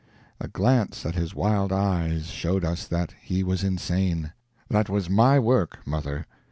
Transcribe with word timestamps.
A 0.39 0.47
glance 0.47 1.05
at 1.05 1.13
his 1.13 1.35
wild 1.35 1.71
eyes 1.71 2.25
showed 2.31 2.65
us 2.65 2.87
that 2.87 3.13
he 3.21 3.43
was 3.43 3.63
insane. 3.63 4.33
That 4.67 4.89
was 4.89 5.11
my 5.11 5.37
work, 5.37 5.85
mother! 5.85 6.25